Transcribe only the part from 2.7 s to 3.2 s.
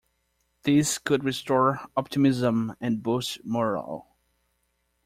and